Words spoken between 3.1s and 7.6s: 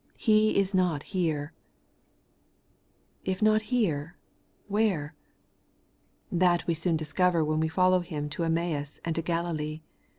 If not here, where? That we soon discover when